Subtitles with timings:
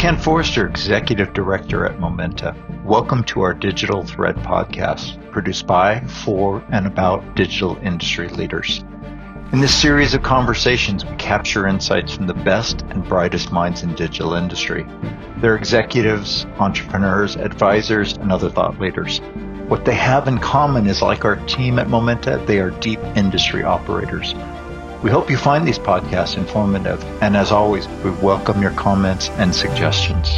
[0.00, 2.56] Ken Forrester, Executive Director at Momenta.
[2.86, 8.82] Welcome to our Digital Thread podcast, produced by, for, and about digital industry leaders.
[9.52, 13.94] In this series of conversations, we capture insights from the best and brightest minds in
[13.94, 14.86] digital industry.
[15.36, 19.18] They're executives, entrepreneurs, advisors, and other thought leaders.
[19.68, 23.64] What they have in common is like our team at Momenta, they are deep industry
[23.64, 24.34] operators
[25.02, 29.54] we hope you find these podcasts informative, and as always, we welcome your comments and
[29.54, 30.28] suggestions.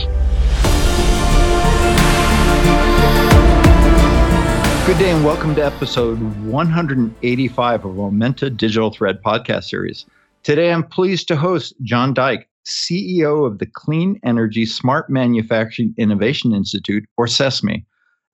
[4.86, 10.06] Good day, and welcome to episode 185 of Momenta Digital Thread podcast series.
[10.44, 16.52] Today, I'm pleased to host John Dyck, CEO of the Clean Energy Smart Manufacturing Innovation
[16.52, 17.84] Institute, or CESMII,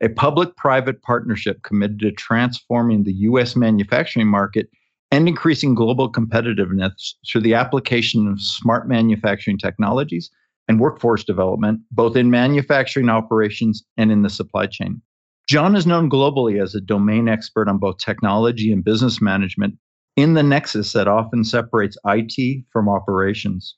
[0.02, 3.57] a public private partnership committed to transforming the U.S.
[3.57, 4.69] manufacturing market
[5.11, 10.30] and increasing global competitiveness through the application of smart manufacturing technologies
[10.69, 15.01] and workforce development, both in manufacturing operations and in the supply chain.
[15.49, 19.79] John is known globally as a domain expert on both technology and business management
[20.15, 23.75] in the nexus that often separates IT from operations.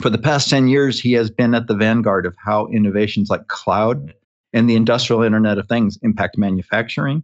[0.00, 3.48] For the past 10 years, he has been at the vanguard of how innovations like
[3.48, 4.14] cloud
[4.54, 7.22] and the industrial Internet of Things impact manufacturing,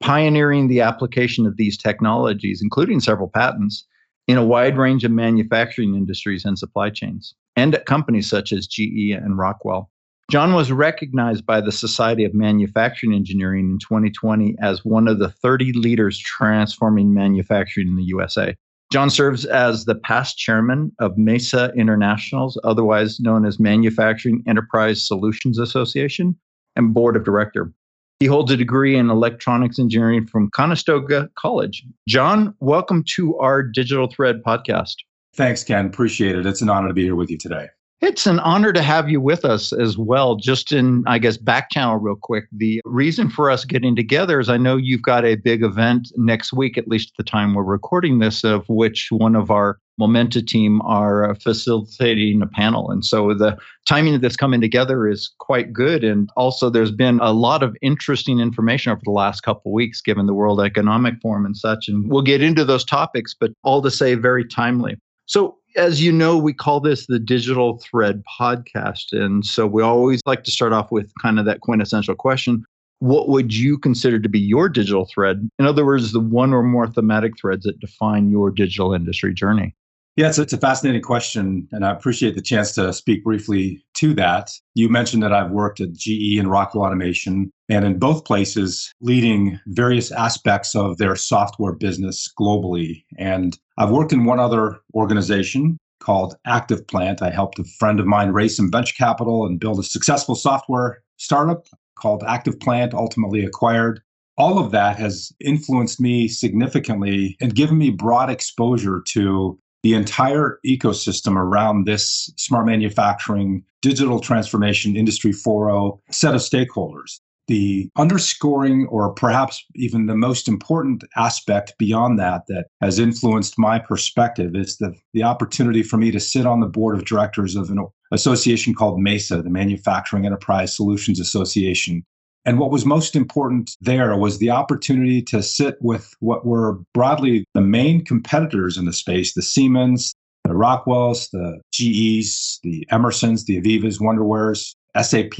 [0.00, 3.86] pioneering the application of these technologies, including several patents,
[4.26, 8.66] in a wide range of manufacturing industries and supply chains, and at companies such as
[8.66, 9.90] GE and Rockwell.
[10.30, 15.28] John was recognized by the Society of Manufacturing Engineering in 2020 as one of the
[15.28, 18.56] 30 leaders transforming manufacturing in the USA.
[18.90, 25.58] John serves as the past chairman of MESA Internationals, otherwise known as Manufacturing Enterprise Solutions
[25.58, 26.36] Association,
[26.76, 27.72] and board of director.
[28.20, 31.84] He holds a degree in electronics engineering from Conestoga College.
[32.08, 34.94] John, welcome to our Digital Thread podcast.
[35.34, 35.86] Thanks, Ken.
[35.86, 36.46] Appreciate it.
[36.46, 37.66] It's an honor to be here with you today.
[38.00, 40.36] It's an honor to have you with us as well.
[40.36, 42.44] Just in, I guess, back channel real quick.
[42.52, 46.52] The reason for us getting together is I know you've got a big event next
[46.52, 50.42] week, at least at the time we're recording this, of which one of our Momenta
[50.42, 52.90] team are uh, facilitating a panel.
[52.90, 53.56] And so the
[53.86, 56.02] timing of this coming together is quite good.
[56.02, 60.00] And also, there's been a lot of interesting information over the last couple of weeks,
[60.00, 61.88] given the World Economic Forum and such.
[61.88, 64.96] And we'll get into those topics, but all to say, very timely.
[65.26, 69.12] So, as you know, we call this the Digital Thread Podcast.
[69.12, 72.64] And so we always like to start off with kind of that quintessential question
[72.98, 75.48] What would you consider to be your digital thread?
[75.58, 79.74] In other words, the one or more thematic threads that define your digital industry journey.
[80.16, 84.14] Yeah, it's, it's a fascinating question, and I appreciate the chance to speak briefly to
[84.14, 84.52] that.
[84.74, 89.58] You mentioned that I've worked at GE and Rockwell Automation, and in both places, leading
[89.66, 93.02] various aspects of their software business globally.
[93.18, 97.20] And I've worked in one other organization called ActivePlant.
[97.20, 101.02] I helped a friend of mine raise some venture capital and build a successful software
[101.16, 101.66] startup
[101.98, 104.00] called ActivePlant, ultimately acquired.
[104.36, 110.60] All of that has influenced me significantly and given me broad exposure to the entire
[110.66, 117.20] ecosystem around this smart manufacturing, digital transformation, Industry 4.0 set of stakeholders.
[117.48, 123.78] The underscoring, or perhaps even the most important aspect beyond that, that has influenced my
[123.78, 127.68] perspective is the, the opportunity for me to sit on the board of directors of
[127.68, 132.02] an association called MESA, the Manufacturing Enterprise Solutions Association,
[132.44, 137.44] and what was most important there was the opportunity to sit with what were broadly
[137.54, 143.60] the main competitors in the space the Siemens, the Rockwells, the GEs, the Emersons, the
[143.60, 145.38] AVEVAs, Wonderwares, SAP,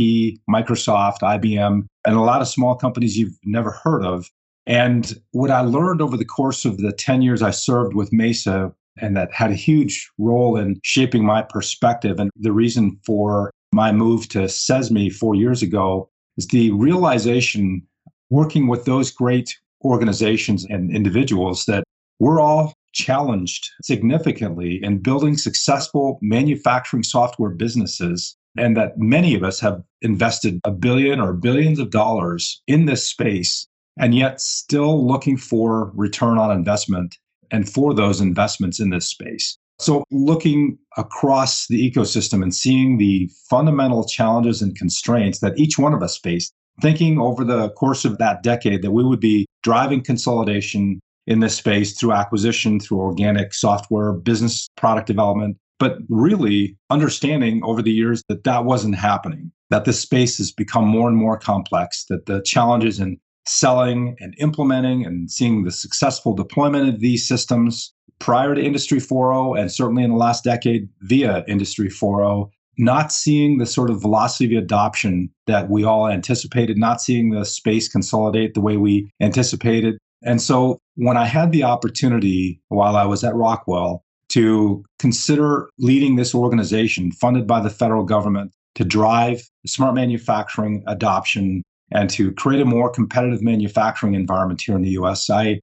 [0.51, 4.29] Microsoft, IBM, and a lot of small companies you've never heard of.
[4.67, 8.73] And what I learned over the course of the 10 years I served with Mesa,
[9.01, 13.93] and that had a huge role in shaping my perspective and the reason for my
[13.93, 17.83] move to CESMII four years ago is the realization
[18.31, 21.85] working with those great organizations and individuals that
[22.19, 29.59] we're all challenged significantly in building successful manufacturing software businesses and that many of us
[29.59, 33.67] have invested a billion or billions of dollars in this space
[33.99, 37.19] and yet still looking for return on investment
[37.51, 39.59] and for those investments in this space.
[39.79, 45.93] So, looking across the ecosystem and seeing the fundamental challenges and constraints that each one
[45.93, 50.03] of us faced, thinking over the course of that decade that we would be driving
[50.03, 57.63] consolidation in this space through acquisition, through organic software, business product development, but really understanding
[57.65, 61.39] over the years that that wasn't happening, that this space has become more and more
[61.39, 67.27] complex, that the challenges in selling and implementing and seeing the successful deployment of these
[67.27, 73.13] systems prior to Industry 4.0 and certainly in the last decade via Industry 4.0 not
[73.13, 77.89] seeing the sort of velocity of adoption that we all anticipated, not seeing the space
[77.89, 79.97] consolidate the way we anticipated.
[80.23, 86.17] And so when I had the opportunity while I was at Rockwell to consider leading
[86.17, 91.63] this organization funded by the federal government to drive smart manufacturing adoption
[91.95, 95.61] and to create a more competitive manufacturing environment here in the US, I,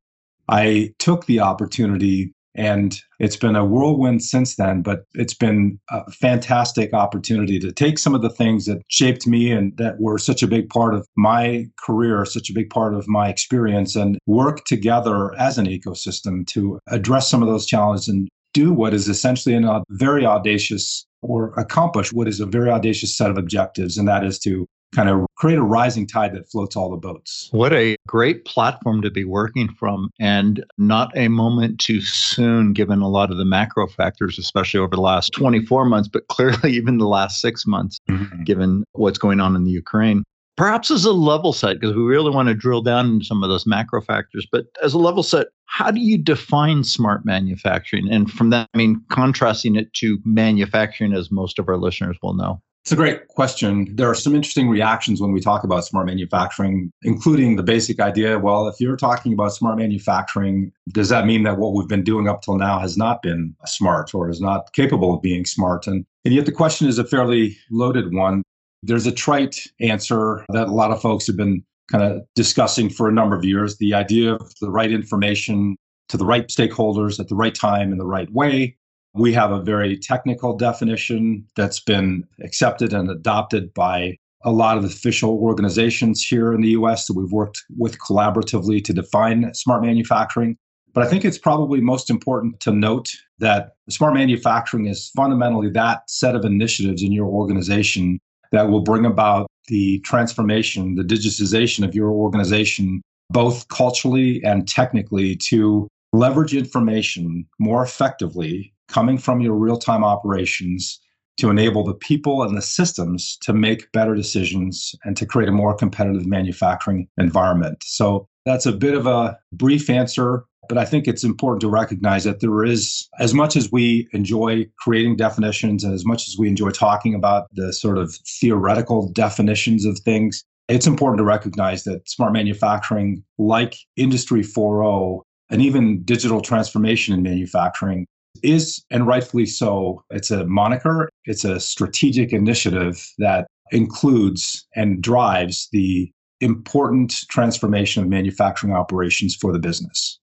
[0.49, 6.09] I took the opportunity and it's been a whirlwind since then, but it's been a
[6.11, 10.43] fantastic opportunity to take some of the things that shaped me and that were such
[10.43, 14.65] a big part of my career, such a big part of my experience, and work
[14.65, 19.55] together as an ecosystem to address some of those challenges and do what is essentially
[19.55, 24.25] a very audacious or accomplish what is a very audacious set of objectives, and that
[24.25, 27.49] is to kind of create a rising tide that floats all the boats.
[27.51, 33.01] What a great platform to be working from, and not a moment too soon, given
[33.01, 36.97] a lot of the macro factors, especially over the last 24 months, but clearly even
[36.97, 38.43] the last six months, mm-hmm.
[38.43, 40.23] given what's going on in the Ukraine.
[40.57, 43.49] Perhaps as a level set, because we really want to drill down into some of
[43.49, 48.11] those macro factors, but as a level set, how do you define smart manufacturing?
[48.11, 52.33] And from that, I mean, contrasting it to manufacturing, as most of our listeners will
[52.33, 52.61] know.
[52.83, 53.95] It's a great question.
[53.95, 58.39] There are some interesting reactions when we talk about smart manufacturing, including the basic idea
[58.39, 62.27] well, if you're talking about smart manufacturing, does that mean that what we've been doing
[62.27, 65.85] up till now has not been smart or is not capable of being smart?
[65.85, 68.41] And, and yet the question is a fairly loaded one.
[68.81, 73.07] There's a trite answer that a lot of folks have been kind of discussing for
[73.07, 75.75] a number of years the idea of the right information
[76.09, 78.75] to the right stakeholders at the right time in the right way
[79.13, 84.83] we have a very technical definition that's been accepted and adopted by a lot of
[84.83, 90.57] official organizations here in the US that we've worked with collaboratively to define smart manufacturing.
[90.93, 96.09] But I think it's probably most important to note that smart manufacturing is fundamentally that
[96.09, 98.19] set of initiatives in your organization
[98.51, 105.37] that will bring about the transformation, the digitization of your organization, both culturally and technically,
[105.37, 110.99] to leverage information more effectively coming from your real time operations
[111.37, 115.53] to enable the people and the systems to make better decisions and to create a
[115.53, 117.83] more competitive manufacturing environment.
[117.83, 122.25] So that's a bit of a brief answer, but I think it's important to recognize
[122.25, 126.47] that there is, as much as we enjoy creating definitions and as much as we
[126.47, 132.07] enjoy talking about the sort of theoretical definitions of things, it's important to recognize that
[132.09, 138.07] smart manufacturing, like Industry 4.0, and even digital transformation in manufacturing,
[138.43, 145.69] is, and rightfully so, it's a moniker, it's a strategic initiative that includes and drives
[145.71, 146.11] the
[146.41, 150.19] important transformation of manufacturing operations for the business.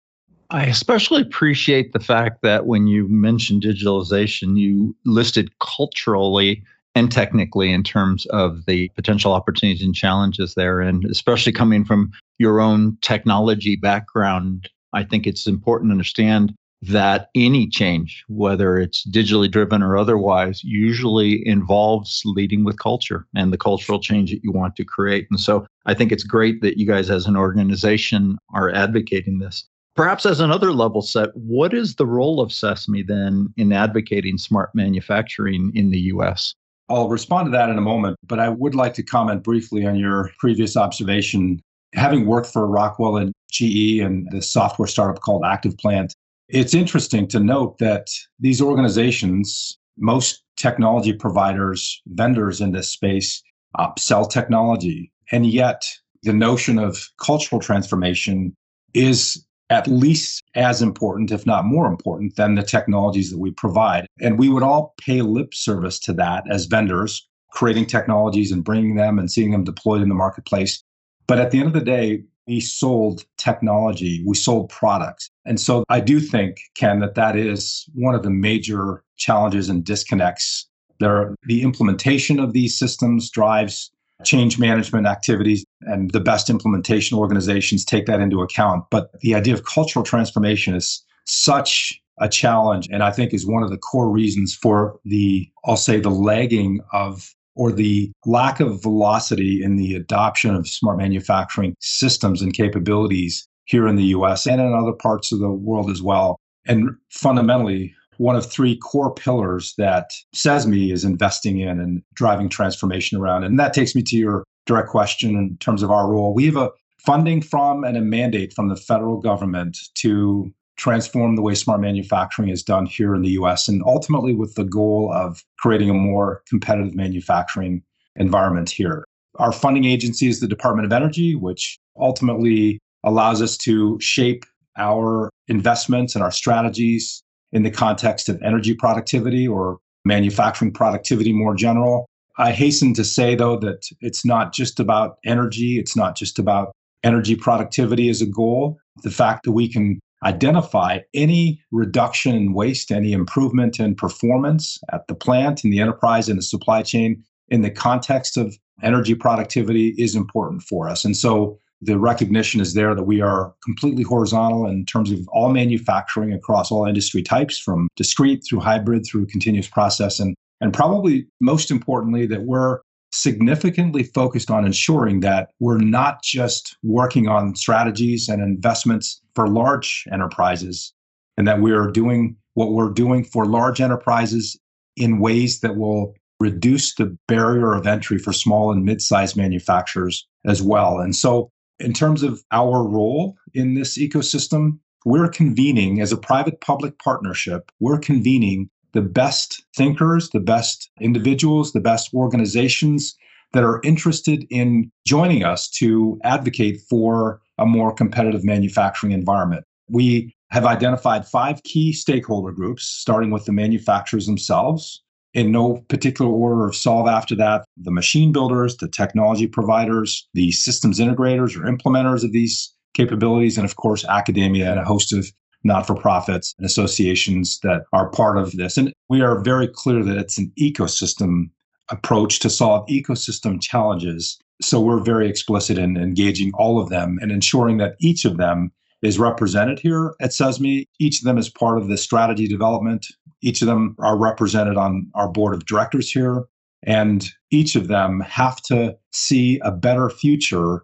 [0.49, 6.63] I especially appreciate the fact that when you mentioned digitalization, you listed culturally
[6.93, 10.79] and technically in terms of the potential opportunities and challenges there.
[10.79, 17.29] And especially coming from your own technology background, I think it's important to understand that
[17.35, 23.57] any change, whether it's digitally driven or otherwise, usually involves leading with culture and the
[23.57, 25.27] cultural change that you want to create.
[25.31, 29.67] And so I think it's great that you guys as an organization are advocating this.
[29.95, 34.69] Perhaps as another level set, what is the role of CESMII then in advocating smart
[34.75, 36.53] manufacturing in the US?
[36.89, 39.95] I'll respond to that in a moment, but I would like to comment briefly on
[39.95, 41.61] your previous observation.
[41.93, 46.11] Having worked for Rockwell and GE and the software startup called ActivePlant,
[46.47, 48.07] it's interesting to note that
[48.39, 53.41] these organizations, most technology providers, vendors in this space,
[53.77, 55.11] uh, sell technology.
[55.31, 55.83] And yet,
[56.23, 58.55] the notion of cultural transformation
[58.93, 64.05] is at least as important, if not more important, than the technologies that we provide.
[64.21, 68.95] And we would all pay lip service to that as vendors, creating technologies and bringing
[68.95, 70.83] them and seeing them deployed in the marketplace.
[71.27, 75.29] But at the end of the day, we sold technology, we sold products.
[75.45, 79.83] And so I do think, Ken, that that is one of the major challenges and
[79.83, 80.67] disconnects.
[80.99, 83.91] There, the implementation of these systems drives
[84.23, 88.85] change management activities, and the best implementation organizations take that into account.
[88.89, 93.61] But the idea of cultural transformation is such a challenge, and I think is one
[93.61, 98.81] of the core reasons for the, I'll say, the lagging of or the lack of
[98.81, 104.61] velocity in the adoption of smart manufacturing systems and capabilities here in the US and
[104.61, 106.37] in other parts of the world as well.
[106.67, 113.17] And fundamentally, one of three core pillars that CESMII is investing in and driving transformation
[113.17, 113.43] around.
[113.43, 116.33] And that takes me to your direct question in terms of our role.
[116.33, 116.71] We have a
[117.05, 122.49] funding from and a mandate from the federal government to transform the way smart manufacturing
[122.49, 126.41] is done here in the US, and ultimately with the goal of creating a more
[126.47, 127.81] competitive manufacturing
[128.15, 129.03] environment here.
[129.37, 134.45] Our funding agency is the Department of Energy, which ultimately allows us to shape
[134.77, 141.55] our investments and our strategies in the context of energy productivity or manufacturing productivity more
[141.55, 142.05] general.
[142.37, 146.73] I hasten to say, though, that it's not just about energy, it's not just about
[147.03, 148.77] energy productivity as a goal.
[149.03, 155.07] The fact that we can identify any reduction in waste, any improvement in performance at
[155.07, 159.93] the plant, in the enterprise, in the supply chain, in the context of energy productivity
[159.97, 161.05] is important for us.
[161.05, 165.49] And so the recognition is there that we are completely horizontal in terms of all
[165.49, 170.19] manufacturing across all industry types, from discrete through hybrid through continuous process.
[170.19, 172.79] And, and probably most importantly, that we're
[173.11, 180.05] significantly focused on ensuring that we're not just working on strategies and investments for large
[180.11, 180.93] enterprises,
[181.37, 184.57] and that we are doing what we're doing for large enterprises
[184.95, 190.61] in ways that will reduce the barrier of entry for small and mid-sized manufacturers as
[190.61, 190.99] well.
[190.99, 191.49] And so
[191.79, 197.71] in terms of our role in this ecosystem, we're convening as a private public partnership,
[197.79, 203.15] we're convening the best thinkers, the best individuals, the best organizations
[203.53, 209.63] that are interested in joining us to advocate for a more competitive manufacturing environment.
[209.89, 216.31] We have identified five key stakeholder groups, starting with the manufacturers themselves, in no particular
[216.31, 221.69] order of solve after that the machine builders, the technology providers, the systems integrators or
[221.69, 225.29] implementers of these capabilities, and of course, academia and a host of
[225.65, 228.77] not for profits and associations that are part of this.
[228.77, 231.49] And we are very clear that it's an ecosystem
[231.89, 234.39] approach to solve ecosystem challenges.
[234.61, 238.71] So we're very explicit in engaging all of them and ensuring that each of them
[239.01, 240.87] is represented here at CESMII.
[240.99, 243.05] Each of them is part of the strategy development.
[243.41, 246.45] Each of them are represented on our board of directors here.
[246.83, 250.83] And each of them have to see a better future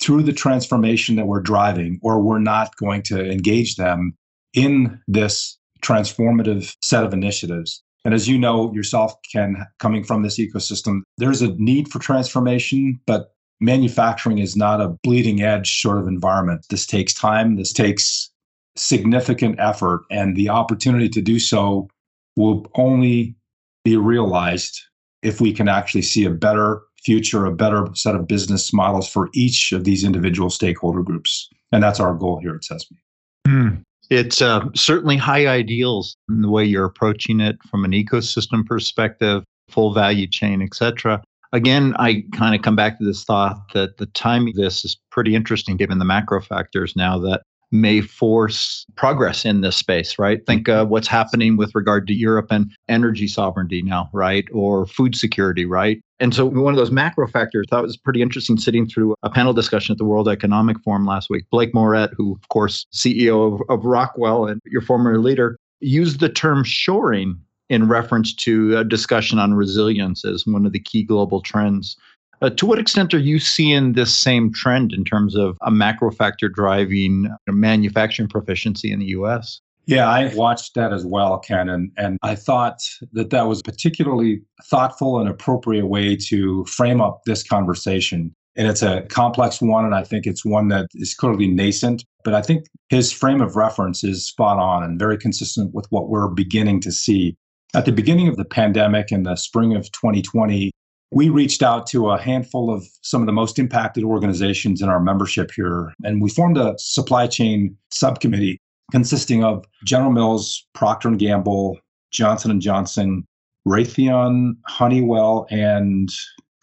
[0.00, 4.16] through the transformation that we're driving, or we're not going to engage them
[4.54, 7.82] in this transformative set of initiatives.
[8.04, 13.00] And as you know yourself, Ken, coming from this ecosystem, there's a need for transformation,
[13.06, 16.64] but manufacturing is not a bleeding edge sort of environment.
[16.70, 18.30] This takes time, this takes
[18.76, 21.88] significant effort, and the opportunity to do so
[22.36, 23.36] will only
[23.84, 24.80] be realized
[25.22, 29.28] if we can actually see a better future, a better set of business models for
[29.34, 31.48] each of these individual stakeholder groups.
[31.72, 32.98] And that's our goal here at CESMII.
[33.46, 33.82] Mm.
[34.10, 39.44] It's uh, certainly high ideals in the way you're approaching it from an ecosystem perspective,
[39.68, 41.22] full value chain, et cetera.
[41.52, 44.98] Again, I kind of come back to this thought that the timing of this is
[45.10, 50.44] pretty interesting given the macro factors now that may force progress in this space, right?
[50.46, 54.44] Think uh, what's happening with regard to Europe and energy sovereignty now, right?
[54.52, 56.00] Or food security, right?
[56.18, 59.52] And so one of those macro factors that was pretty interesting sitting through a panel
[59.52, 61.44] discussion at the World Economic Forum last week.
[61.50, 66.28] Blake Moret, who of course CEO of, of Rockwell and your former leader, used the
[66.28, 71.40] term shoring in reference to a discussion on resilience as one of the key global
[71.40, 71.96] trends.
[72.42, 76.10] Uh, to what extent are you seeing this same trend in terms of a macro
[76.10, 79.60] factor driving manufacturing proficiency in the US?
[79.86, 82.78] Yeah, I watched that as well, Ken, and, and I thought
[83.12, 88.32] that that was particularly thoughtful and appropriate way to frame up this conversation.
[88.56, 92.04] And it's a complex one, and I think it's one that is clearly nascent.
[92.24, 96.08] But I think his frame of reference is spot on and very consistent with what
[96.08, 97.36] we're beginning to see.
[97.74, 100.70] At the beginning of the pandemic in the spring of 2020,
[101.12, 105.00] we reached out to a handful of some of the most impacted organizations in our
[105.00, 108.60] membership here, and we formed a supply chain subcommittee
[108.92, 111.78] consisting of General Mills, Procter & Gamble,
[112.10, 113.26] Johnson & Johnson,
[113.66, 116.10] Raytheon, Honeywell, and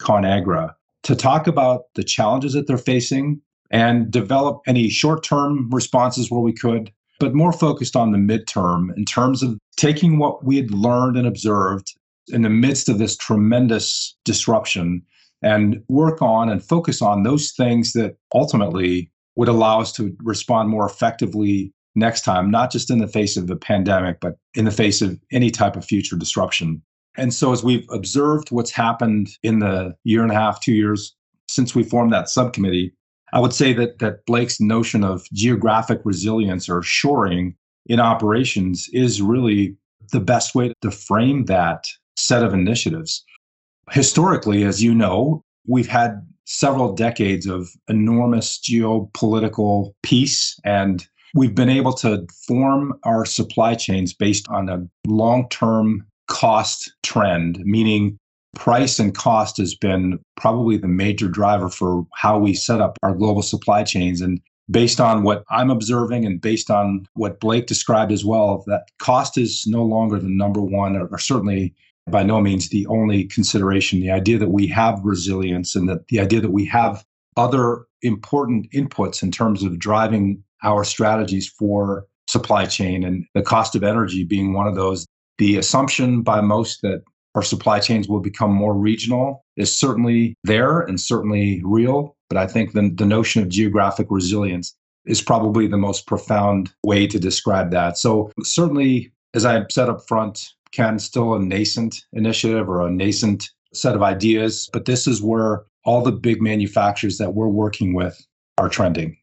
[0.00, 0.74] ConAgra
[1.04, 3.40] to talk about the challenges that they're facing
[3.70, 6.90] and develop any short-term responses where we could,
[7.20, 11.26] but more focused on the midterm in terms of taking what we had learned and
[11.26, 11.94] observed
[12.28, 15.02] in the midst of this tremendous disruption
[15.42, 20.68] and work on and focus on those things that ultimately would allow us to respond
[20.68, 24.70] more effectively next time, not just in the face of the pandemic, but in the
[24.70, 26.82] face of any type of future disruption.
[27.16, 31.14] And so, as we've observed what's happened in the year and a half, two years
[31.48, 32.94] since we formed that subcommittee,
[33.32, 37.56] I would say that, that Blake's notion of geographic resilience or shoring
[37.86, 39.76] in operations is really
[40.12, 41.86] the best way to frame that
[42.18, 43.24] set of initiatives.
[43.90, 51.68] Historically, as you know, we've had several decades of enormous geopolitical peace and we've been
[51.68, 58.18] able to form our supply chains based on a long term cost trend, meaning
[58.54, 63.14] price and cost has been probably the major driver for how we set up our
[63.14, 64.20] global supply chains.
[64.20, 68.88] And based on what I'm observing and based on what Blake described as well, that
[68.98, 71.74] cost is no longer the number one, or, or certainly
[72.10, 74.00] by no means the only consideration.
[74.00, 77.04] The idea that we have resilience and that the idea that we have
[77.36, 83.74] other important inputs in terms of driving our strategies for supply chain and the cost
[83.74, 85.06] of energy being one of those.
[85.38, 87.02] The assumption by most that
[87.34, 92.16] our supply chains will become more regional is certainly there and certainly real.
[92.28, 94.74] But I think the, the notion of geographic resilience
[95.06, 97.96] is probably the most profound way to describe that.
[97.96, 103.48] So, certainly, as I said up front, Ken, still a nascent initiative or a nascent
[103.72, 108.20] set of ideas, but this is where all the big manufacturers that we're working with
[108.58, 109.16] are trending.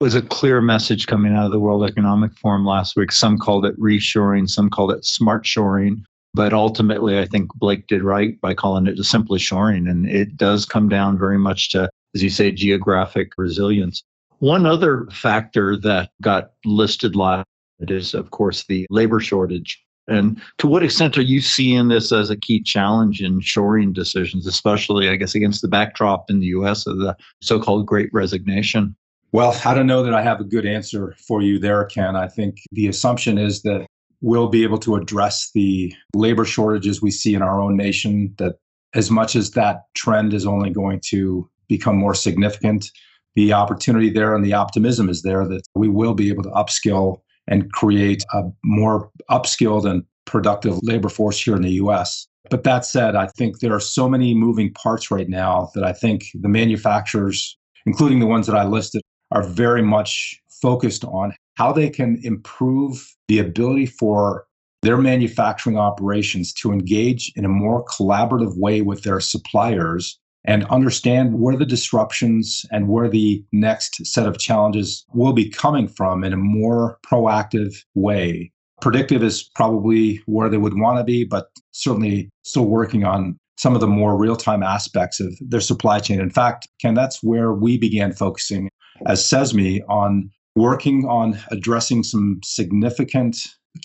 [0.00, 3.12] It was a clear message coming out of the World Economic Forum last week.
[3.12, 6.04] Some called it reshoring, some called it smart shoring.
[6.34, 9.86] But ultimately, I think Blake did right by calling it simply shoring.
[9.86, 14.02] And it does come down very much to, as you say, geographic resilience.
[14.38, 17.46] One other factor that got listed last
[17.80, 19.80] is, of course, the labor shortage.
[20.08, 24.46] And to what extent are you seeing this as a key challenge in shoring decisions,
[24.46, 28.96] especially, I guess, against the backdrop in the US of the so called great resignation?
[29.32, 32.16] Well, I don't know that I have a good answer for you there, Ken.
[32.16, 33.86] I think the assumption is that
[34.20, 38.34] we'll be able to address the labor shortages we see in our own nation.
[38.38, 38.56] That
[38.94, 42.90] as much as that trend is only going to become more significant,
[43.34, 47.22] the opportunity there and the optimism is there that we will be able to upskill
[47.52, 52.26] and create a more upskilled and productive labor force here in the US.
[52.48, 55.92] But that said, I think there are so many moving parts right now that I
[55.92, 61.72] think the manufacturers, including the ones that I listed, are very much focused on how
[61.72, 64.46] they can improve the ability for
[64.80, 71.38] their manufacturing operations to engage in a more collaborative way with their suppliers and understand
[71.38, 76.32] where the disruptions and where the next set of challenges will be coming from in
[76.32, 78.50] a more proactive way.
[78.80, 83.74] Predictive is probably where they would want to be, but certainly still working on some
[83.74, 86.20] of the more real time aspects of their supply chain.
[86.20, 88.68] In fact, Ken, that's where we began focusing
[89.06, 93.36] as CESMII on working on addressing some significant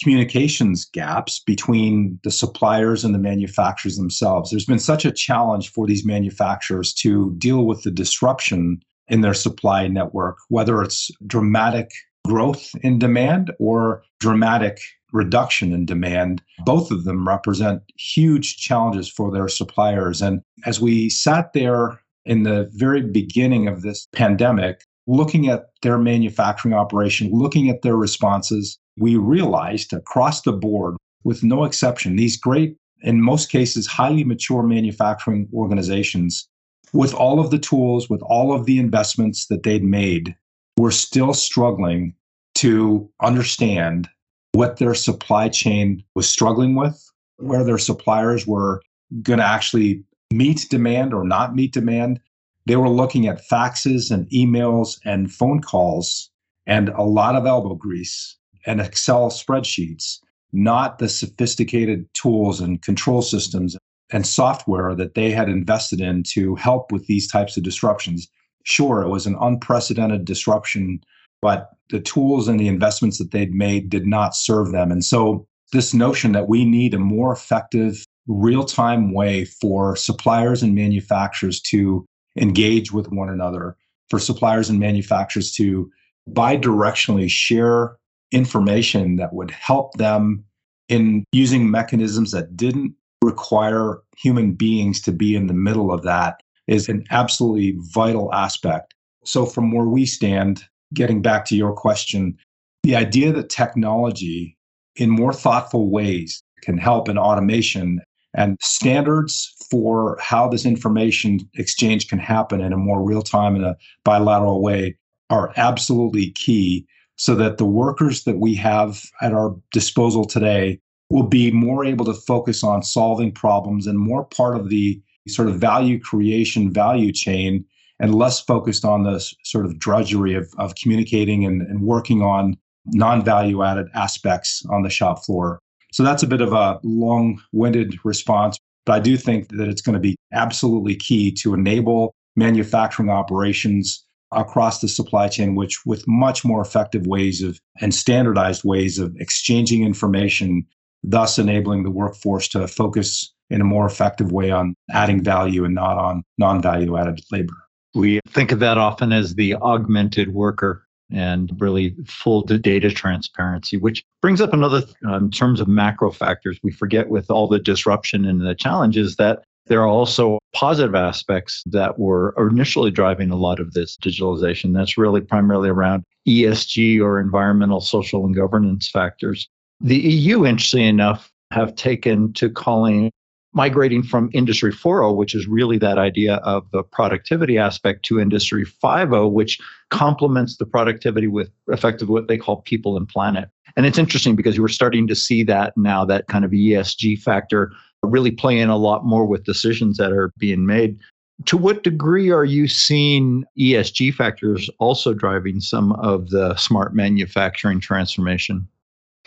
[0.01, 4.49] communications gaps between the suppliers and the manufacturers themselves.
[4.49, 9.33] There's been such a challenge for these manufacturers to deal with the disruption in their
[9.33, 11.89] supply network, whether it's dramatic
[12.25, 14.79] growth in demand or dramatic
[15.13, 16.41] reduction in demand.
[16.65, 20.21] Both of them represent huge challenges for their suppliers.
[20.21, 25.97] And as we sat there in the very beginning of this pandemic, looking at their
[25.97, 32.37] manufacturing operation, looking at their responses, we realized across the board, with no exception, these
[32.37, 36.47] great, in most cases, highly mature manufacturing organizations,
[36.93, 40.35] with all of the tools, with all of the investments that they'd made,
[40.77, 42.13] were still struggling
[42.55, 44.09] to understand
[44.53, 48.81] what their supply chain was struggling with, where their suppliers were
[49.21, 52.19] going to actually meet demand or not meet demand,
[52.65, 56.29] they were looking at faxes and emails and phone calls
[56.65, 60.19] and a lot of elbow grease and Excel spreadsheets,
[60.51, 63.75] not the sophisticated tools and control systems
[64.11, 68.27] and software that they had invested in to help with these types of disruptions.
[68.63, 70.99] Sure, it was an unprecedented disruption,
[71.41, 74.91] but the tools and the investments that they'd made did not serve them.
[74.91, 80.63] And so, this notion that we need a more effective, real time way for suppliers
[80.63, 82.05] and manufacturers to
[82.37, 83.75] engage with one another,
[84.09, 85.89] for suppliers and manufacturers to
[86.27, 87.97] bi-directionally share
[88.31, 90.43] information that would help them
[90.89, 96.41] in using mechanisms that didn't require human beings to be in the middle of that
[96.67, 98.93] is an absolutely vital aspect.
[99.23, 100.63] So, from where we stand,
[100.93, 102.37] getting back to your question,
[102.83, 104.57] the idea that technology
[104.95, 108.01] in more thoughtful ways can help in automation
[108.33, 113.63] and standards for how this information exchange can happen in a more real time in
[113.63, 114.95] a bilateral way
[115.29, 116.85] are absolutely key
[117.17, 122.05] so that the workers that we have at our disposal today will be more able
[122.05, 127.11] to focus on solving problems and more part of the sort of value creation value
[127.11, 127.65] chain
[127.99, 132.55] and less focused on the sort of drudgery of, of communicating and, and working on
[132.85, 135.59] non-value added aspects on the shop floor.
[135.91, 139.81] So that's a bit of a long winded response, but I do think that it's
[139.81, 146.07] going to be absolutely key to enable manufacturing operations across the supply chain, which with
[146.07, 150.65] much more effective ways of and standardized ways of exchanging information,
[151.03, 155.75] thus enabling the workforce to focus in a more effective way on adding value and
[155.75, 157.53] not on non value added labor.
[157.95, 164.03] We think of that often as the augmented worker and really full data transparency, which
[164.21, 166.59] brings up another um, in terms of macro factors.
[166.63, 171.61] We forget with all the disruption and the challenges that there are also positive aspects
[171.67, 174.73] that were initially driving a lot of this digitalization.
[174.73, 179.47] That's really primarily around ESG or environmental, social, and governance factors.
[179.81, 183.11] The EU, interestingly enough, have taken to calling
[183.53, 188.65] migrating from industry 4.0 which is really that idea of the productivity aspect to industry
[188.65, 189.57] 5.0 which
[189.89, 194.59] complements the productivity with effectively what they call people and planet and it's interesting because
[194.59, 197.71] we're starting to see that now that kind of esg factor
[198.03, 200.97] really playing a lot more with decisions that are being made
[201.45, 207.79] to what degree are you seeing esg factors also driving some of the smart manufacturing
[207.79, 208.67] transformation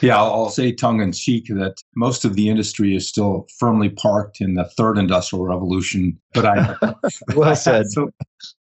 [0.03, 3.91] yeah, I'll, I'll say tongue in cheek that most of the industry is still firmly
[3.91, 6.19] parked in the third industrial revolution.
[6.33, 6.77] But I,
[7.35, 7.87] well said.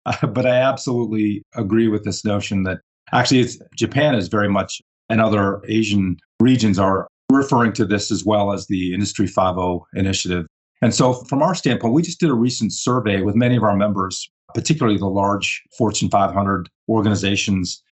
[0.06, 2.82] Uh, but I absolutely agree with this notion that
[3.14, 8.26] actually it's, Japan is very much, and other Asian regions are referring to this as
[8.26, 10.46] well as the Industry 5.0 initiative.
[10.82, 13.76] And so, from our standpoint, we just did a recent survey with many of our
[13.76, 17.84] members, particularly the large Fortune 500 organizations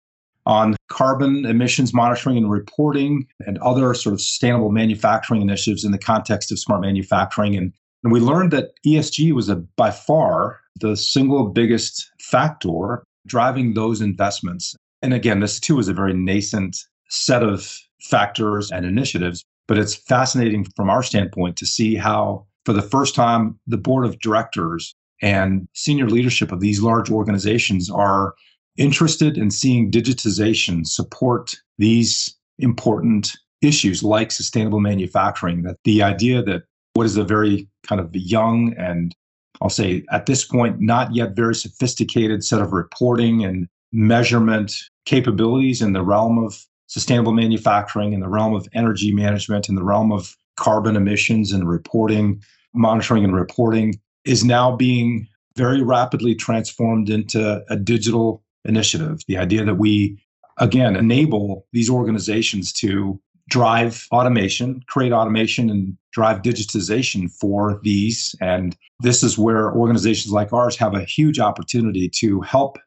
[0.46, 5.98] on carbon emissions monitoring and reporting and other sort of sustainable manufacturing initiatives in the
[5.98, 7.58] context of smart manufacturing.
[7.58, 7.74] And,
[8.04, 14.00] and we learned that ESG was a, by far the single biggest factor driving those
[14.00, 14.74] investments.
[15.02, 16.78] And again, this too is a very nascent
[17.10, 22.74] set of factors and initiatives, but it's fascinating from our standpoint to see how, for
[22.74, 28.34] the first time, the board of directors and senior leadership of these large organizations are
[28.78, 35.64] interested in seeing digitization support these important issues like sustainable manufacturing.
[35.64, 39.16] That the idea that what is a very kind of young and
[39.62, 45.82] I'll say at this point, not yet very sophisticated set of reporting and measurement capabilities
[45.82, 50.12] in the realm of sustainable manufacturing, in the realm of energy management, in the realm
[50.12, 52.42] of carbon emissions and reporting,
[52.74, 59.22] monitoring and reporting is now being very rapidly transformed into a digital initiative.
[59.28, 60.18] The idea that we,
[60.58, 63.20] again, enable these organizations to
[63.50, 68.36] drive automation, create automation, and drive digitization for these.
[68.42, 72.78] And this is where organizations like ours have a huge opportunity to help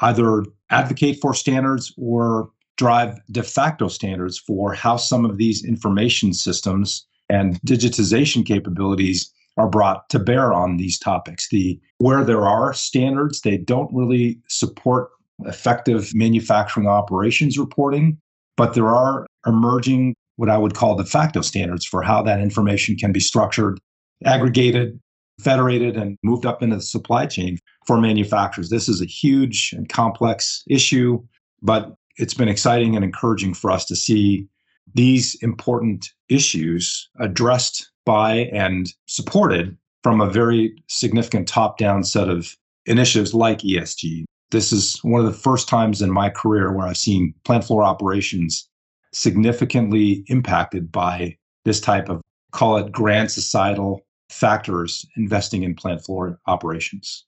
[0.00, 6.32] either advocate for standards or drive de facto standards for how some of these information
[6.32, 11.48] systems and digitization capabilities are brought to bear on these topics.
[11.48, 15.08] The where there are standards, they don't really support
[15.44, 18.18] effective manufacturing operations reporting,
[18.56, 22.96] but there are emerging what I would call de facto standards for how that information
[22.96, 23.78] can be structured,
[24.24, 25.00] aggregated,
[25.40, 28.68] federated, and moved up into the supply chain for manufacturers.
[28.68, 31.22] This is a huge and complex issue,
[31.62, 34.46] but it's been exciting and encouraging for us to see
[34.94, 42.56] these important issues addressed by and supported from a very significant top down set of
[42.86, 44.24] initiatives like ESG.
[44.52, 47.82] This is one of the first times in my career where I've seen plant floor
[47.82, 48.68] operations
[49.12, 52.20] significantly impacted by this type of,
[52.52, 57.24] call it grand societal factors investing in plant floor operations.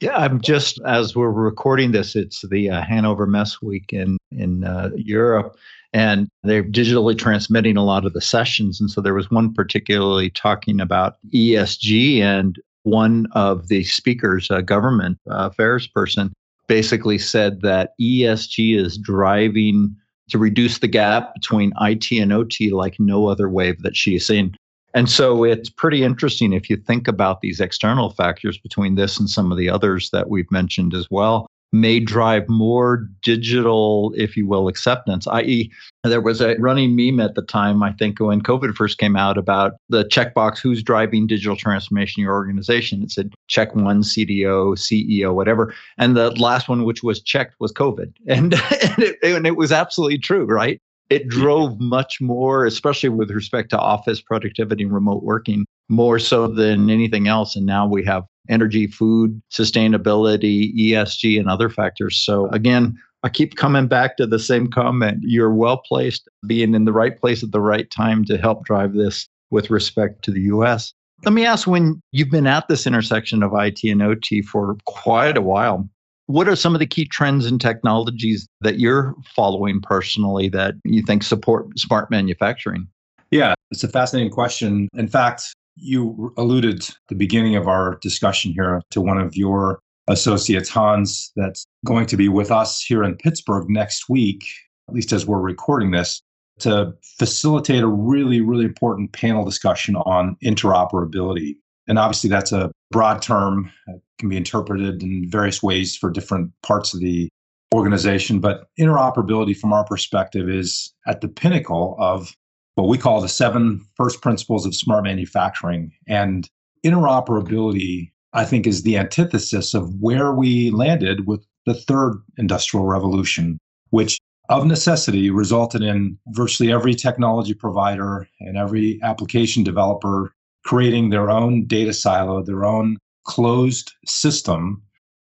[0.00, 4.62] Yeah, I'm just as we're recording this, it's the uh, Hanover Messe Week in in
[4.62, 5.56] uh, Europe,
[5.92, 8.80] and they're digitally transmitting a lot of the sessions.
[8.80, 14.62] And so there was one particularly talking about ESG, and one of the speakers, a
[14.62, 16.32] government uh, affairs person,
[16.68, 19.96] basically said that ESG is driving
[20.28, 24.54] to reduce the gap between IT and OT like no other wave that she's seen.
[24.94, 29.28] And so it's pretty interesting if you think about these external factors between this and
[29.28, 34.46] some of the others that we've mentioned as well may drive more digital, if you
[34.46, 35.70] will, acceptance, i.e.,
[36.04, 39.36] there was a running meme at the time, I think, when COVID first came out
[39.36, 43.02] about the checkbox who's driving digital transformation in your organization.
[43.02, 45.74] It said check one CDO, CEO, whatever.
[45.98, 48.14] And the last one, which was checked, was COVID.
[48.26, 50.80] And, and, it, and it was absolutely true, right?
[51.10, 56.46] It drove much more, especially with respect to office productivity and remote working, more so
[56.46, 57.56] than anything else.
[57.56, 62.20] And now we have energy, food, sustainability, ESG, and other factors.
[62.20, 65.18] So, again, I keep coming back to the same comment.
[65.22, 68.94] You're well placed, being in the right place at the right time to help drive
[68.94, 70.92] this with respect to the US.
[71.24, 75.36] Let me ask when you've been at this intersection of IT and OT for quite
[75.36, 75.88] a while,
[76.28, 81.02] What are some of the key trends and technologies that you're following personally that you
[81.02, 82.86] think support smart manufacturing?
[83.30, 84.90] Yeah, it's a fascinating question.
[84.92, 85.42] In fact,
[85.76, 91.64] you alluded the beginning of our discussion here to one of your associates, Hans, that's
[91.86, 94.44] going to be with us here in Pittsburgh next week,
[94.86, 96.20] at least as we're recording this,
[96.58, 101.56] to facilitate a really, really important panel discussion on interoperability.
[101.86, 106.52] And obviously, that's a broad term, it can be interpreted in various ways for different
[106.62, 107.28] parts of the
[107.74, 108.40] organization.
[108.40, 112.32] But interoperability, from our perspective, is at the pinnacle of
[112.74, 115.92] what we call the seven first principles of smart manufacturing.
[116.06, 116.48] And
[116.84, 123.58] interoperability, I think, is the antithesis of where we landed with the third industrial revolution,
[123.90, 130.32] which of necessity resulted in virtually every technology provider and every application developer
[130.64, 132.96] creating their own data silo, their own
[133.28, 134.82] closed system.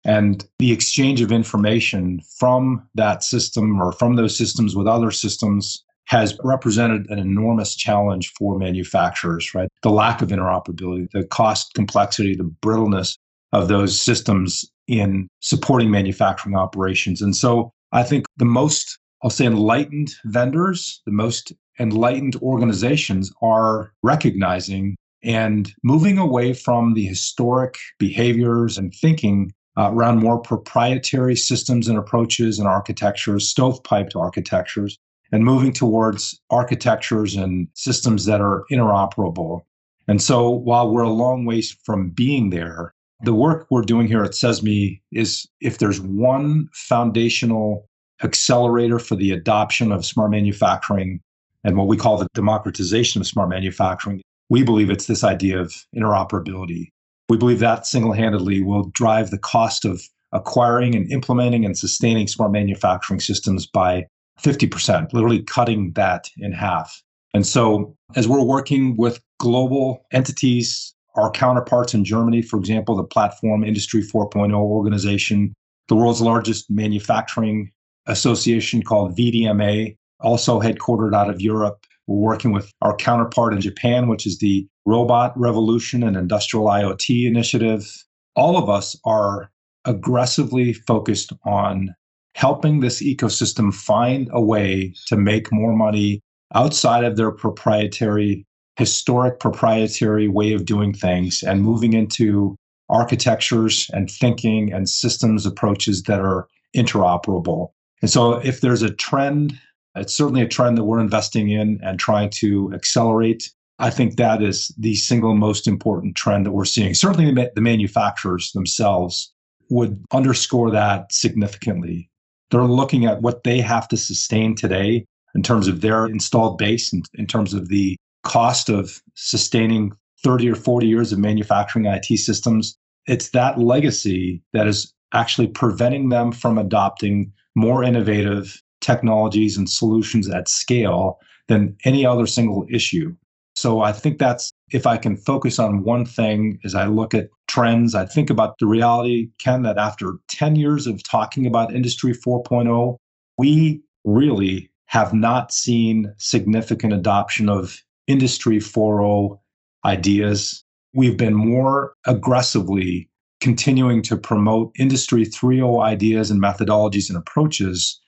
[0.03, 5.83] And the exchange of information from that system or from those systems with other systems
[6.07, 9.69] has represented an enormous challenge for manufacturers, right?
[9.81, 13.17] The lack of interoperability, the cost complexity, the brittleness
[13.51, 17.23] of those systems in supporting manufacturing operations.
[17.23, 23.91] And so I think the most I'll say enlightened vendors, the most enlightened organizations are
[24.03, 31.87] recognizing and moving away from the historic behaviors and thinking uh, around more proprietary systems
[31.87, 34.97] and approaches and architectures, stovepiped architectures,
[35.31, 39.61] and moving towards architectures and systems that are interoperable.
[40.07, 44.23] And so while we're a long ways from being there, the work we're doing here
[44.23, 47.89] at CESMII is if there's one foundational
[48.23, 51.19] accelerator for the adoption of smart manufacturing
[51.63, 54.21] and what we call the democratization of smart manufacturing.
[54.49, 56.91] We believe it's this idea of interoperability.
[57.29, 62.27] We believe that single handedly will drive the cost of acquiring and implementing and sustaining
[62.27, 64.05] smart manufacturing systems by
[64.41, 67.01] 50%, literally cutting that in half.
[67.33, 73.03] And so, as we're working with global entities, our counterparts in Germany, for example, the
[73.03, 75.53] Platform Industry 4.0 organization,
[75.87, 77.71] the world's largest manufacturing
[78.07, 81.85] association called VDMA, also headquartered out of Europe.
[82.07, 87.25] We're working with our counterpart in Japan, which is the Robot Revolution and Industrial IoT
[87.27, 87.91] Initiative.
[88.35, 89.51] All of us are
[89.85, 91.95] aggressively focused on
[92.35, 96.21] helping this ecosystem find a way to make more money
[96.53, 98.45] outside of their proprietary,
[98.77, 102.55] historic proprietary way of doing things and moving into
[102.89, 107.69] architectures and thinking and systems approaches that are interoperable.
[108.01, 109.57] And so, if there's a trend,
[109.95, 113.51] it's certainly a trend that we're investing in and trying to accelerate.
[113.79, 116.93] I think that is the single most important trend that we're seeing.
[116.93, 119.33] Certainly, the manufacturers themselves
[119.69, 122.09] would underscore that significantly.
[122.51, 126.93] They're looking at what they have to sustain today in terms of their installed base
[126.93, 129.91] and in terms of the cost of sustaining
[130.23, 132.77] 30 or 40 years of manufacturing IT systems.
[133.07, 140.29] It's that legacy that is actually preventing them from adopting more innovative technologies and solutions
[140.29, 143.15] at scale than any other single issue.
[143.55, 147.29] So I think that's if I can focus on one thing as I look at
[147.47, 152.13] trends, I think about the reality, Ken, that after 10 years of talking about Industry
[152.13, 152.97] 4.0,
[153.37, 159.39] we really have not seen significant adoption of Industry 4.0
[159.83, 160.63] ideas.
[160.93, 167.99] We've been more aggressively continuing to promote Industry 3.0 ideas and methodologies and approaches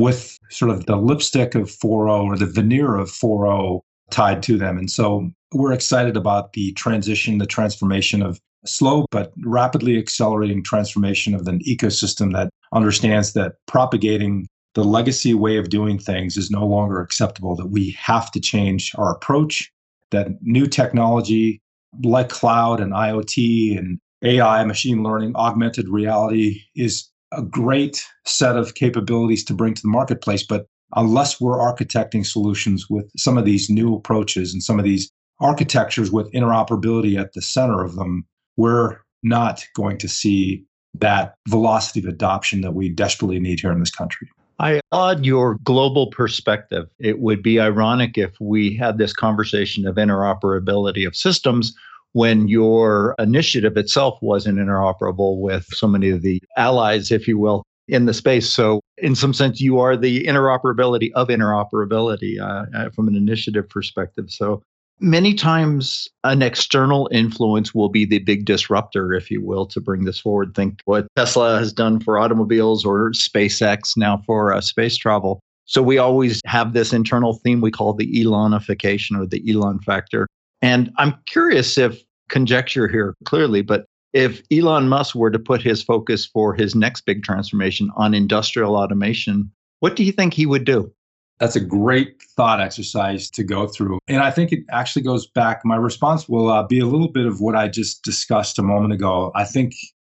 [0.00, 3.80] with sort of the lipstick of 4.0 or the veneer of 4.0
[4.10, 4.76] tied to them.
[4.76, 11.34] And so we're excited about the transition, the transformation of slow but rapidly accelerating transformation
[11.34, 16.66] of an ecosystem that understands that propagating the legacy way of doing things is no
[16.66, 19.70] longer acceptable, that we have to change our approach,
[20.10, 21.60] that new technology
[22.02, 28.74] like cloud and IoT and AI, machine learning, augmented reality is a great set of
[28.74, 30.42] capabilities to bring to the marketplace.
[30.42, 30.66] But
[30.96, 36.10] unless we're architecting solutions with some of these new approaches and some of these architectures
[36.10, 38.24] with interoperability at the center of them,
[38.56, 43.80] we're not going to see that velocity of adoption that we desperately need here in
[43.80, 44.28] this country.
[44.60, 46.86] I applaud your global perspective.
[47.00, 51.74] It would be ironic if we had this conversation of interoperability of systems
[52.14, 57.62] when your initiative itself wasn't interoperable with so many of the allies, if you will,
[57.88, 58.48] in the space.
[58.48, 63.68] So, in some sense, you are the interoperability of interoperability uh, uh from an initiative
[63.68, 64.30] perspective.
[64.30, 64.62] So,
[65.00, 70.04] Many times, an external influence will be the big disruptor, if you will, to bring
[70.04, 70.54] this forward.
[70.54, 75.40] Think what Tesla has done for automobiles or SpaceX now for uh, space travel.
[75.66, 80.28] So we always have this internal theme we call the Elonification or the Elon factor.
[80.64, 85.82] And I'm curious if conjecture here clearly, but if Elon Musk were to put his
[85.82, 90.64] focus for his next big transformation on industrial automation, what do you think he would
[90.64, 90.90] do?
[91.38, 93.98] That's a great thought exercise to go through.
[94.08, 95.60] And I think it actually goes back.
[95.66, 98.94] My response will uh, be a little bit of what I just discussed a moment
[98.94, 99.32] ago.
[99.34, 99.74] I think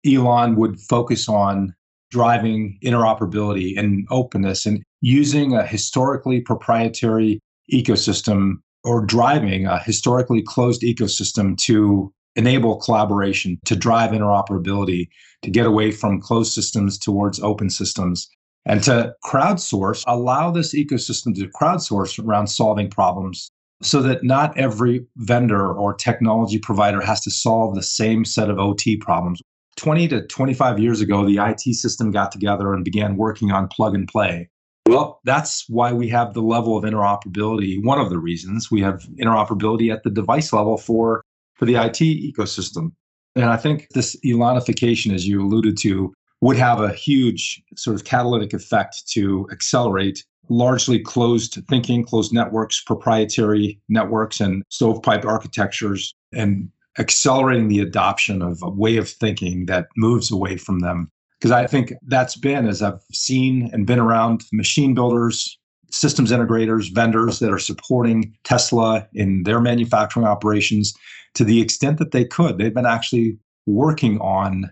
[0.05, 1.73] Elon would focus on
[2.11, 7.39] driving interoperability and openness and using a historically proprietary
[7.73, 15.07] ecosystem or driving a historically closed ecosystem to enable collaboration, to drive interoperability,
[15.41, 18.29] to get away from closed systems towards open systems
[18.65, 25.05] and to crowdsource, allow this ecosystem to crowdsource around solving problems so that not every
[25.17, 29.41] vendor or technology provider has to solve the same set of OT problems.
[29.77, 33.93] 20 to 25 years ago, the IT system got together and began working on plug
[33.93, 34.49] and play.
[34.87, 37.83] Well, that's why we have the level of interoperability.
[37.83, 41.23] One of the reasons we have interoperability at the device level for,
[41.55, 42.91] for the IT ecosystem.
[43.35, 48.03] And I think this Elonification, as you alluded to, would have a huge sort of
[48.05, 56.69] catalytic effect to accelerate largely closed thinking, closed networks, proprietary networks, and stovepipe architectures, and
[56.99, 61.09] accelerating the adoption of a way of thinking that moves away from them.
[61.45, 65.59] Because I think that's been, as I've seen and been around machine builders,
[65.91, 70.91] systems integrators, vendors that are supporting Tesla in their manufacturing operations
[71.35, 72.57] to the extent that they could.
[72.57, 74.71] They've been actually working on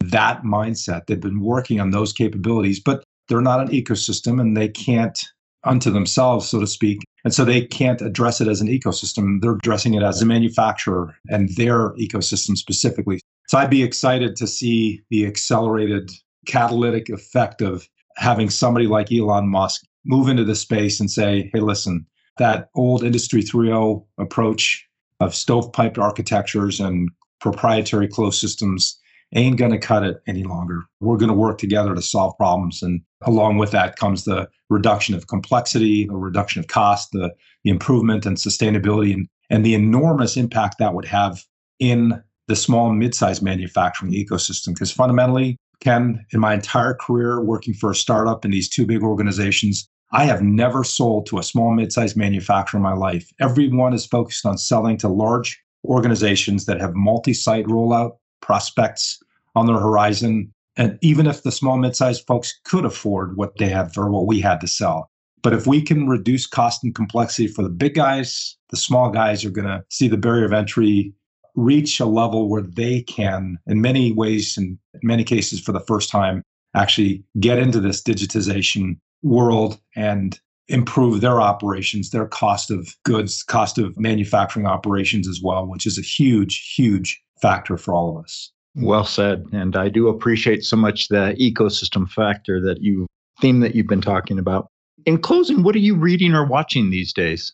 [0.00, 1.06] that mindset.
[1.06, 5.24] They've been working on those capabilities, but they're not an ecosystem and they can't
[5.62, 6.98] unto themselves, so to speak.
[7.22, 9.40] And so they can't address it as an ecosystem.
[9.40, 13.20] They're addressing it as a manufacturer and their ecosystem specifically.
[13.48, 16.10] So I'd be excited to see the accelerated
[16.46, 21.60] catalytic effect of having somebody like Elon Musk move into the space and say, hey,
[21.60, 22.06] listen,
[22.38, 24.86] that old Industry 3.0 approach
[25.20, 27.08] of stovepiped architectures and
[27.40, 28.98] proprietary closed systems
[29.34, 30.84] ain't going to cut it any longer.
[31.00, 32.82] We're going to work together to solve problems.
[32.82, 37.34] And along with that comes the reduction of complexity, the reduction of cost, the,
[37.64, 41.44] the improvement and sustainability, and, and the enormous impact that would have
[41.78, 44.74] in the small mid-sized manufacturing ecosystem.
[44.74, 49.02] Because fundamentally, Ken, in my entire career working for a startup in these two big
[49.02, 53.30] organizations, I have never sold to a small mid-sized manufacturer in my life.
[53.40, 59.18] Everyone is focused on selling to large organizations that have multi-site rollout, prospects
[59.54, 60.52] on their horizon.
[60.76, 64.40] And even if the small, mid-sized folks could afford what they have or what we
[64.40, 65.10] had to sell.
[65.42, 69.44] But if we can reduce cost and complexity for the big guys, the small guys
[69.44, 71.12] are going to see the barrier of entry
[71.58, 75.80] reach a level where they can, in many ways, and in many cases for the
[75.80, 76.42] first time,
[76.74, 83.78] actually get into this digitization world and improve their operations, their cost of goods, cost
[83.78, 88.52] of manufacturing operations as well, which is a huge, huge factor for all of us.
[88.76, 89.44] Well said.
[89.52, 93.06] And I do appreciate so much the ecosystem factor that you
[93.40, 94.68] theme that you've been talking about.
[95.06, 97.52] In closing, what are you reading or watching these days?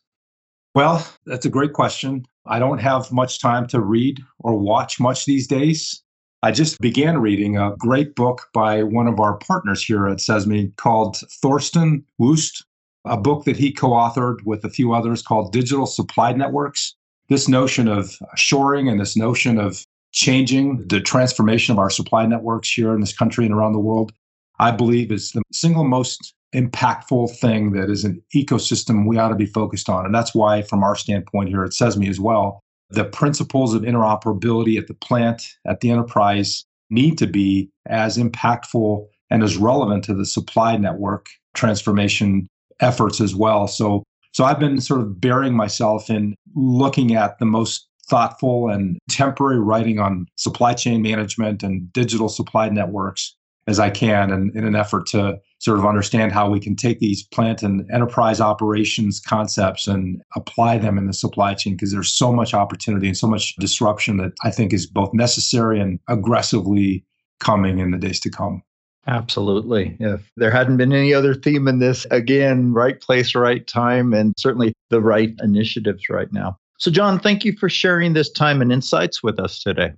[0.74, 2.26] Well, that's a great question.
[2.46, 6.02] I don't have much time to read or watch much these days.
[6.42, 10.76] I just began reading a great book by one of our partners here at CESMII
[10.76, 12.62] called Thorsten Wuest,
[13.06, 16.94] a book that he co authored with a few others called Digital Supply Networks
[17.28, 22.70] this notion of shoring and this notion of changing the transformation of our supply networks
[22.70, 24.12] here in this country and around the world,
[24.58, 29.34] I believe is the single most impactful thing that is an ecosystem we ought to
[29.34, 30.06] be focused on.
[30.06, 34.78] And that's why, from our standpoint here at CESMII as well, the principles of interoperability
[34.78, 40.14] at the plant, at the enterprise, need to be as impactful and as relevant to
[40.14, 42.48] the supply network transformation
[42.80, 43.66] efforts as well.
[43.66, 48.98] So so I've been sort of burying myself in looking at the most thoughtful and
[49.08, 53.34] temporary writing on supply chain management and digital supply networks
[53.66, 57.00] as I can and in an effort to sort of understand how we can take
[57.00, 62.12] these plant and enterprise operations concepts and apply them in the supply chain because there's
[62.12, 67.02] so much opportunity and so much disruption that I think is both necessary and aggressively
[67.40, 68.62] coming in the days to come.
[69.06, 69.96] Absolutely.
[70.00, 74.34] If there hadn't been any other theme in this, again, right place, right time, and
[74.36, 76.58] certainly the right initiatives right now.
[76.78, 79.92] So, John, thank you for sharing this time and insights with us today.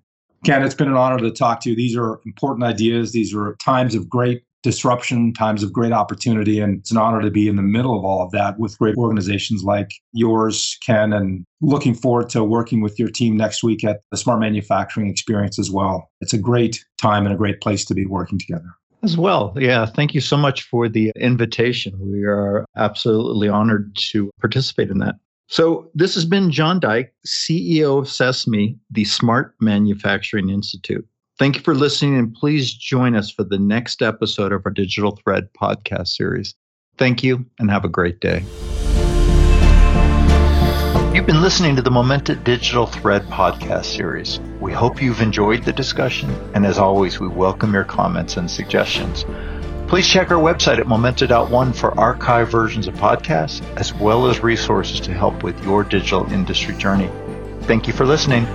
[0.44, 1.76] Ken, it's been an honor to talk to you.
[1.76, 3.10] These are important ideas.
[3.10, 6.58] These are times of great disruption, times of great opportunity.
[6.58, 8.96] And it's an honor to be in the middle of all of that with great
[8.96, 14.00] organizations like yours, Ken, and looking forward to working with your team next week at
[14.10, 16.10] the Smart Manufacturing Experience as well.
[16.20, 18.66] It's a great time and a great place to be working together.
[19.04, 19.54] As well.
[19.56, 19.86] Yeah.
[19.86, 21.94] Thank you so much for the invitation.
[22.00, 25.14] We are absolutely honored to participate in that.
[25.48, 31.06] So, this has been John Dyck, CEO of CESMII, the Smart Manufacturing Institute.
[31.38, 35.14] Thank you for listening, and please join us for the next episode of our Digital
[35.16, 36.54] Thread podcast series.
[36.96, 38.42] Thank you, and have a great day.
[41.14, 44.40] You've been listening to the Momenta Digital Thread podcast series.
[44.60, 49.26] We hope you've enjoyed the discussion, and as always, we welcome your comments and suggestions.
[49.88, 55.00] Please check our website at momenta.one for archive versions of podcasts, as well as resources
[55.00, 57.10] to help with your digital industry journey.
[57.64, 58.46] Thank you for listening.